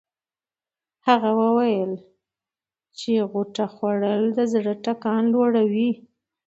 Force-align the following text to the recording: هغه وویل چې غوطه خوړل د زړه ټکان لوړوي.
هغه 1.07 1.31
وویل 1.41 1.93
چې 2.97 3.11
غوطه 3.31 3.65
خوړل 3.73 4.21
د 4.37 4.39
زړه 4.53 4.73
ټکان 4.85 5.23
لوړوي. 5.33 5.91